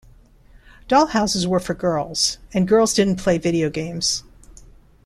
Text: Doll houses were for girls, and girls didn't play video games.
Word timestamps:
Doll 0.87 1.05
houses 1.05 1.45
were 1.45 1.59
for 1.59 1.75
girls, 1.75 2.39
and 2.55 2.67
girls 2.67 2.95
didn't 2.95 3.17
play 3.19 3.37
video 3.37 3.69
games. 3.69 4.23